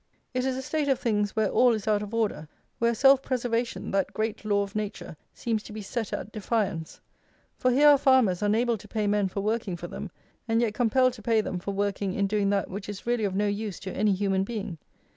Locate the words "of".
0.87-0.97, 2.01-2.11, 4.63-4.75, 13.25-13.35